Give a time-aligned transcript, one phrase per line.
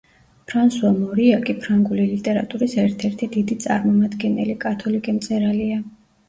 [0.51, 5.79] ფრანსუა მორიაკი, ფრანგული ლიტერატურის ერთ-ერთი დიდი წარმომადგენელი, კათოლიკე მწერალია.